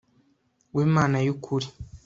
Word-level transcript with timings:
we 0.75 0.83
Mana 0.95 1.17
y 1.25 1.29
ukuri 1.33 1.67